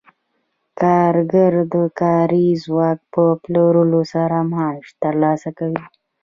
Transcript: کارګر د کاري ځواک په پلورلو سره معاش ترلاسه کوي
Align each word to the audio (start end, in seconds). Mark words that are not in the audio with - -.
کارګر 0.79 1.53
د 1.73 1.75
کاري 1.99 2.47
ځواک 2.63 2.99
په 3.13 3.23
پلورلو 3.43 4.01
سره 4.13 4.37
معاش 4.51 4.85
ترلاسه 5.03 5.49
کوي 5.57 5.83